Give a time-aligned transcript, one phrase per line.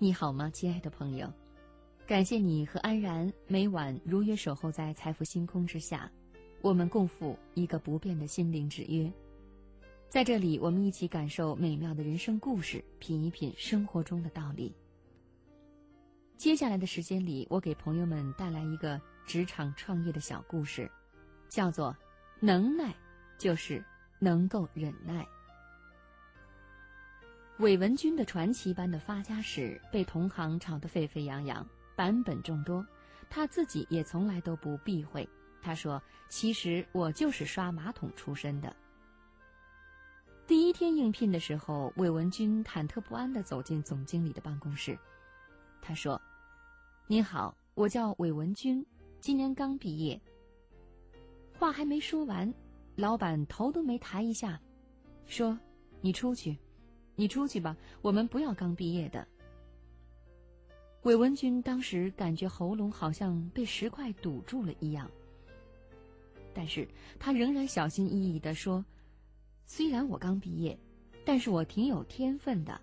[0.00, 1.28] 你好吗，亲爱的朋友？
[2.06, 6.08] 感谢你和安然每晚如约守候在财富星空之下，
[6.60, 9.12] 我们共赴一个不变的心灵之约。
[10.08, 14.72] 在这里，我们一起感受美妙的人生故事，品一品生活中的道理。
[16.36, 20.88] 接下来的时间里，我给朋友们带来一个职场创业的小故事，
[21.48, 21.92] 叫做
[22.38, 22.94] “能耐
[23.36, 23.84] 就是
[24.20, 25.26] 能够忍耐”。
[27.58, 31.66] 韦文君的传奇般的发家史被同行炒得沸沸扬扬，
[31.96, 32.86] 版本众多。
[33.28, 35.28] 他自己也从来都不避讳。
[35.60, 38.74] 他说：“其实我就是刷马桶出身的。”
[40.46, 44.96] 第一天应聘的时候，韦文君忐忑不安地走进总经理的办公室。
[45.82, 46.20] 他说
[47.08, 48.86] ：“您好，我叫韦文君，
[49.18, 50.18] 今年刚毕业。”
[51.58, 52.54] 话还没说完，
[52.94, 54.60] 老板头都没抬一下，
[55.26, 55.58] 说
[56.00, 56.56] ：“你出去。”
[57.18, 59.26] 你出去吧，我们不要刚毕业的。
[61.02, 65.10] 韦文君当时感觉喉咙好像被石块堵住了一样，
[66.54, 66.86] 但是
[67.18, 68.84] 他仍然小心翼翼的说
[69.66, 70.78] ：“虽然我刚毕业，
[71.24, 72.80] 但是我挺有天分的。”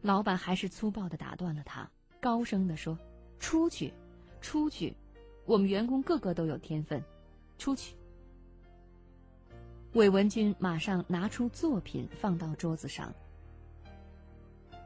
[0.00, 2.96] 老板还是粗暴的打断了他，高声的说
[3.40, 3.92] ：“出去，
[4.40, 4.94] 出去，
[5.46, 7.02] 我们员工个个都有天分，
[7.58, 7.96] 出去。”
[9.94, 13.14] 韦文君马上拿出作品放到桌子上。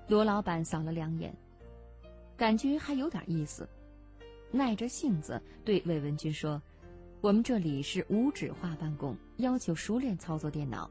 [0.06, 1.34] 罗老板扫了两眼，
[2.36, 3.66] 感觉还有点意思，
[4.50, 6.60] 耐着性子对韦文君说
[7.22, 10.90] ：“我们这里是无纸化办公，要求熟练操作电脑。”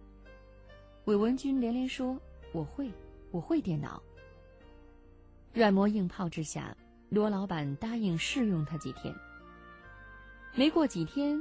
[1.06, 2.20] 韦文君连连说
[2.54, 2.90] ：“我会，
[3.30, 4.02] 我会电脑。”
[5.54, 6.76] 软磨硬泡之下，
[7.10, 9.14] 罗老板答应试用他几天。
[10.56, 11.40] 没过几天。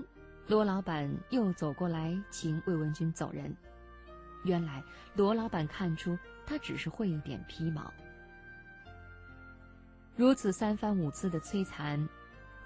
[0.48, 3.54] 罗老板又走过来，请魏文君走人。
[4.44, 4.82] 原来
[5.14, 6.16] 罗老板看出
[6.46, 7.92] 他只是会一点皮毛。
[10.14, 12.08] 如此三番五次的摧残，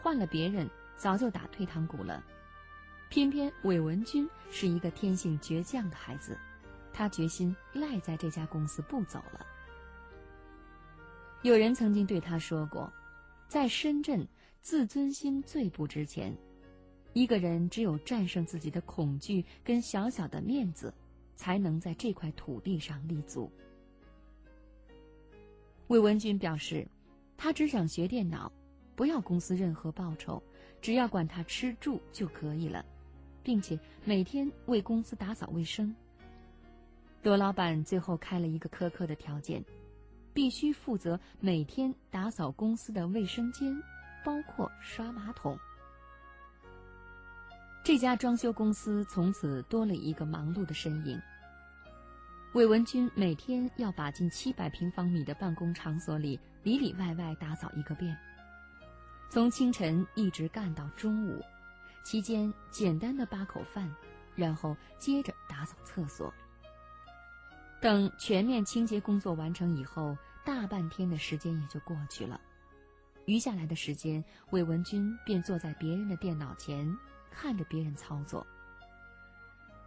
[0.03, 2.23] 换了别人早就打退堂鼓了。
[3.09, 6.39] 偏偏韦文君是一个天性倔强的孩子，
[6.93, 9.47] 他决心赖在这家公司不走了。
[11.43, 12.93] 有人曾经对他说过，
[13.49, 14.29] 在深圳，
[14.61, 16.37] 自尊心最不值钱。
[17.13, 20.95] 一个人只有战胜自己的恐惧跟小小的面子，
[21.35, 23.51] 才能在这块土地上立足。
[25.89, 26.87] 魏文君表示，
[27.37, 28.51] 他只想学电脑，
[28.95, 30.41] 不要公司任何报酬，
[30.81, 32.85] 只要管他吃住就可以了，
[33.43, 35.93] 并且每天为公司打扫卫生。
[37.23, 39.65] 罗老板最后开了一个苛刻的条件，
[40.33, 43.77] 必须负责每天打扫公司的卫生间，
[44.25, 45.59] 包括刷马桶。
[47.83, 51.21] 这家装修公司从此多了一个忙碌的身影。
[52.53, 58.17] 韦文君每天要把近七百平方米的办公场所里里里外外打扫一个遍，
[59.31, 61.41] 从清晨一直干到中午，
[62.05, 63.91] 期间简单的八口饭，
[64.35, 66.33] 然后接着打扫厕所。
[67.81, 72.39] 等全面清洁工作完成以后，大半天的时间也就过去了，
[73.25, 76.95] 余下来的时间，韦文君便坐在别人的电脑前。
[77.31, 78.47] 看着别人操作。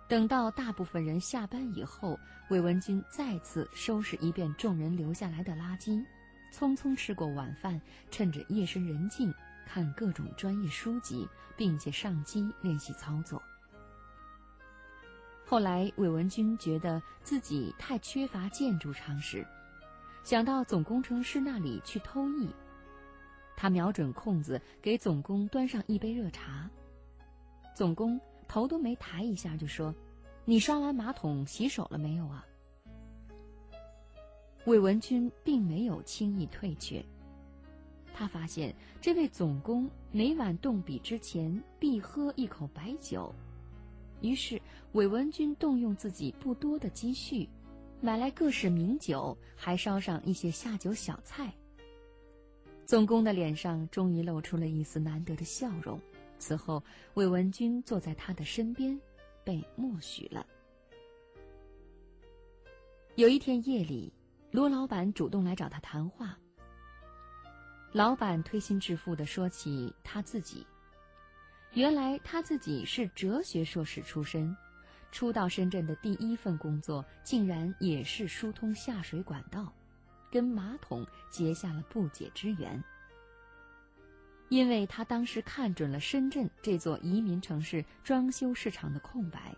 [0.08, 6.06] 等到大部分人下班以后，韦文君再次收拾一遍众人留下来的垃圾，
[6.54, 7.82] 匆匆吃过晚饭，
[8.12, 9.34] 趁着夜深人静
[9.66, 13.42] 看各种专业书籍，并且上机练习操作。
[15.46, 19.46] 后来，韦文君觉得自己太缺乏建筑常识，
[20.24, 22.54] 想到总工程师那里去偷艺。
[23.56, 26.70] 他瞄准空子，给总工端上一杯热茶。
[27.74, 29.94] 总工头都没抬一下就说
[30.46, 32.46] ：“你刷完马桶洗手了没有啊？”
[34.66, 37.04] 韦文君并没有轻易退却。
[38.14, 43.34] 他发现这位总工每晚动笔之前必喝一口白酒，
[44.22, 44.62] 于是
[44.92, 47.50] 韦文君动用自己不多的积蓄，
[48.00, 51.52] 买来各式名酒，还烧上一些下酒小菜。
[52.86, 56.00] 总工的脸上终于露出了一丝难得的笑容。
[56.38, 56.84] 此后，
[57.14, 59.00] 韦文君坐在他的身边，
[59.44, 60.46] 被默许了。
[63.16, 64.12] 有一天夜里，
[64.52, 66.38] 罗老板主动来找他谈话。
[67.92, 70.66] 老板推心置腹的说起他自己，
[71.74, 74.56] 原来他自己是哲学硕士出身，
[75.12, 79.72] 初到深圳的第一份工作竟然也是疏通下水管道，
[80.32, 82.84] 跟马桶结下了不解之缘。
[84.50, 89.56] 因为他当时看准了深圳这座移民城市装修市场的空白，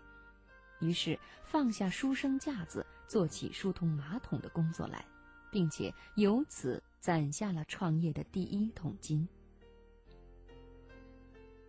[0.80, 5.04] 于是放下书生架子，做起疏通马桶的工作来。
[5.48, 9.26] 并且由此攒下了创业的第一桶金。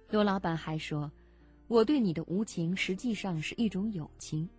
[0.09, 1.09] 罗老板还说
[1.69, 4.49] ：“我对你的无情实际上是一种友情，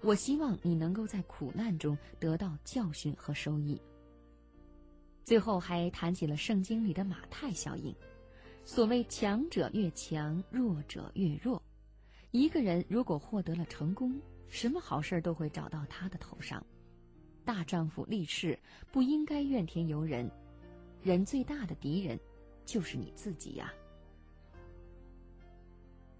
[0.00, 3.80] 我希望你能够在苦难中得到教训和收益。”
[5.24, 7.94] 最后还谈起了圣经里的马太效应，
[8.62, 11.60] 所谓强者越强，弱者越弱。
[12.30, 16.64] 一个人如果获得了成功，什么好事都会找到他的头上。
[17.42, 18.58] 大丈夫立誓
[18.92, 20.30] 不应该怨天尤人，
[21.02, 22.20] 人最大的敌人
[22.66, 23.72] 就是你自己呀。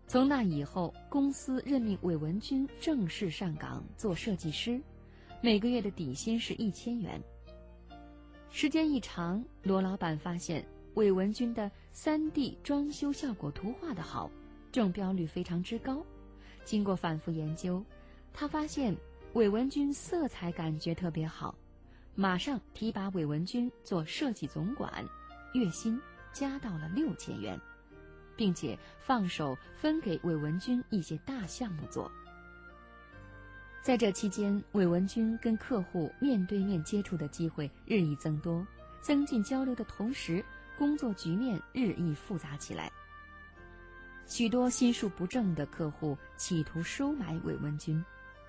[0.06, 4.80] 从那以后，公司任命韦文君正式上岗做设计师，
[5.42, 7.22] 每个月的底薪是一千元。
[8.56, 10.64] 时间一长，罗老板发现
[10.94, 14.30] 韦文君的三 D 装修效果图画的好，
[14.70, 16.00] 中标率非常之高。
[16.62, 17.84] 经过反复研究，
[18.32, 18.96] 他发现
[19.32, 21.52] 韦文君色彩感觉特别好，
[22.14, 25.04] 马上提拔韦文君做设计总管，
[25.54, 26.00] 月薪
[26.32, 27.60] 加到了六千元，
[28.36, 32.08] 并且放手分给韦文君一些大项目做。
[33.84, 38.66] 在这期间，韦文君跟客户面对面接触的机会日益增多，
[39.02, 40.42] 增进交流的同时，
[40.78, 42.90] 工作局面日益复杂起来。
[44.25, 48.02] 许多心术不正的客户企图收买韦文君，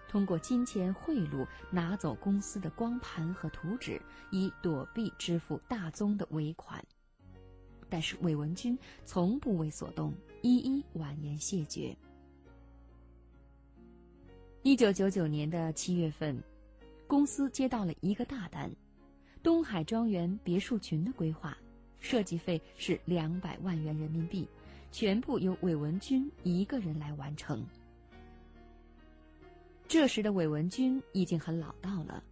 [0.08, 6.82] 通过金钱贿赂拿走公司的光盘和图纸，以躲避支付大宗的尾款。
[7.90, 11.94] 但是韦文君从不为所动，一一婉言谢绝。
[14.66, 16.42] 一九九九年的七月份，
[17.06, 18.68] 公司接到了一个大单，
[19.44, 21.56] 东海庄园别墅群的规划，
[22.00, 24.48] 设计费是两百万元人民币，
[24.92, 27.64] 全部由韦文君一个人来完成。
[29.88, 32.24] 这时的韦文君已经很老道了，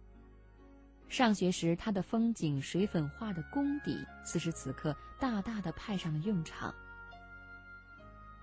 [1.08, 3.96] 上学时他的风景水粉画的功底，
[4.26, 6.74] 此时此刻大大的派上了用场。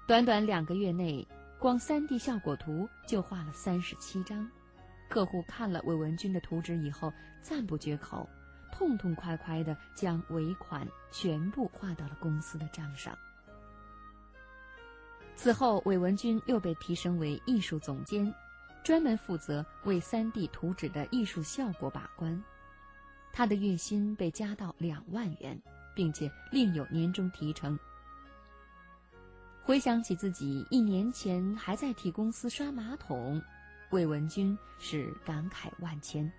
[0.07, 1.27] 短短两个月内。
[1.61, 4.49] 光三 D 效果图就画了三十七张，
[5.07, 8.27] 客户看了韦文君的图纸以后赞不绝口，
[8.71, 13.15] 痛痛快快的将尾款全部划到了公司的账上。
[15.35, 18.33] 此后，韦文君又被提升为艺术总监，
[18.83, 22.43] 专门负责为三 D 图纸的艺术效果把关。
[23.31, 25.61] 他的月薪被加到两万元，
[25.93, 27.77] 并且另有年终提成。
[29.63, 33.41] 回想起自己一年前还在替公司刷马桶，
[33.91, 36.29] 魏文君是感慨万千。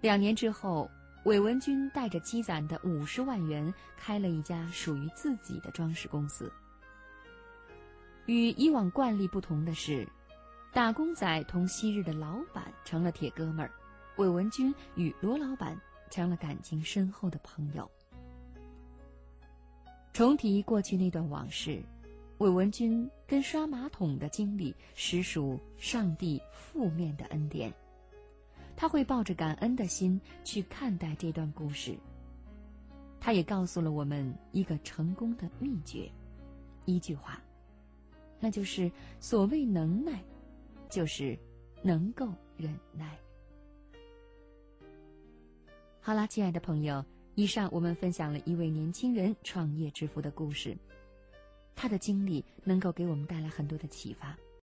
[0.00, 0.88] 两年之后，
[1.24, 6.50] 韦文君带着积攒的五十万元，开了一家属于自己的装饰公司。
[8.26, 10.08] 与以往惯例不同的是，
[10.72, 13.70] 打工仔同昔日的老板成了铁哥们儿，
[14.16, 15.78] 韦文君与罗老板
[16.08, 17.90] 成了感情深厚的朋友。
[20.18, 21.80] 重提过去那段往事，
[22.38, 27.72] 韦文君跟刷马桶的经历实属上帝负面的恩典。
[28.74, 31.96] 他会抱着感恩的心去看待这段故事。
[33.20, 36.10] 他也告诉了我们一个成功的秘诀，
[36.84, 37.40] 一句话，
[38.40, 40.20] 那就是所谓能耐，
[40.90, 41.38] 就是
[41.80, 42.26] 能够
[42.56, 43.16] 忍耐。
[46.00, 47.04] 好啦，亲爱的朋友。
[47.38, 50.76] 以上我们分享了一位年轻人创业致富的故事，
[51.76, 54.36] 他的经历能够给我们带来很多的启发。